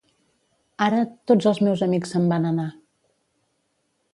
Ara, 0.85 1.01
tots 1.31 1.49
els 1.51 1.61
meus 1.67 1.83
amics 1.89 2.15
se'n 2.15 2.25
van 2.35 2.49
anar 2.53 2.67